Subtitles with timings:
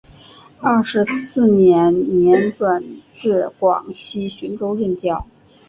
[0.61, 1.93] 二十四年
[2.23, 5.27] 年转至广西浔州任教。